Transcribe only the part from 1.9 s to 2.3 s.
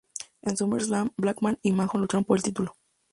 lucharon